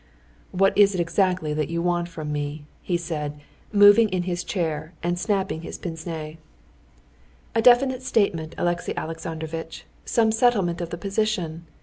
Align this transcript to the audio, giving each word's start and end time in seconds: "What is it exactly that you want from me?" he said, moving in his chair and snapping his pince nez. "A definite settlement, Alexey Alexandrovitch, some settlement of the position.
"What 0.49 0.75
is 0.75 0.95
it 0.95 0.99
exactly 0.99 1.53
that 1.53 1.69
you 1.69 1.79
want 1.79 2.09
from 2.09 2.31
me?" 2.31 2.65
he 2.81 2.97
said, 2.97 3.39
moving 3.71 4.09
in 4.09 4.23
his 4.23 4.43
chair 4.43 4.93
and 5.03 5.13
snapping 5.19 5.61
his 5.61 5.77
pince 5.77 6.07
nez. 6.07 6.37
"A 7.53 7.61
definite 7.61 8.01
settlement, 8.01 8.55
Alexey 8.57 8.97
Alexandrovitch, 8.97 9.85
some 10.03 10.31
settlement 10.31 10.81
of 10.81 10.89
the 10.89 10.97
position. 10.97 11.67